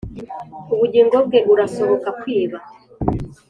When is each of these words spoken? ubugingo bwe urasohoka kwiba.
ubugingo 0.73 1.15
bwe 1.25 1.39
urasohoka 1.51 2.09
kwiba. 2.19 2.57